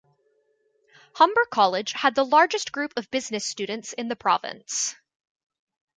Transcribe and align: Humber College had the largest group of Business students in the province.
Humber 1.13 1.45
College 1.45 1.91
had 1.91 2.15
the 2.15 2.25
largest 2.25 2.71
group 2.71 2.91
of 2.97 3.11
Business 3.11 3.45
students 3.45 3.93
in 3.93 4.07
the 4.07 4.15
province. 4.15 4.95